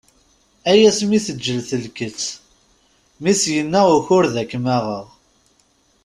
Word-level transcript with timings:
Ay 0.71 0.81
asmi 0.89 1.19
teǧǧel 1.25 1.61
telket, 1.69 2.19
mi 3.21 3.33
s-yenna 3.41 3.81
ukured 3.97 4.35
ad 4.41 4.47
kem-aɣeɣ! 4.51 5.07